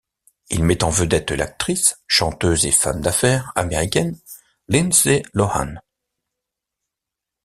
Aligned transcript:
Il 0.49 0.63
met 0.63 0.83
en 0.83 0.89
vedette 0.89 1.29
l'actrice, 1.29 2.01
chanteuse 2.07 2.65
et 2.65 2.71
femme 2.71 3.01
d'affaires 3.01 3.51
américaine 3.55 4.17
Lindsay 4.67 5.21
Lohan. 5.31 5.75